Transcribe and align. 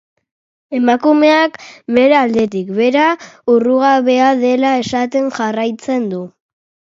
Emakumeak, 0.77 1.59
bere 1.97 2.17
aldetik, 2.19 2.71
bera 2.79 3.03
errugabea 3.57 4.31
dela 4.45 4.73
esaten 4.87 5.29
jarraitzen 5.37 6.11
du. 6.17 6.25